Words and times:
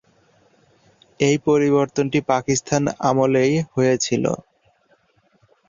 এই 1.19 1.35
পরিবর্তনটি 1.47 2.19
পাকিস্তান 2.31 2.83
আমলেই 3.09 3.53
হয়েছিল। 3.73 4.25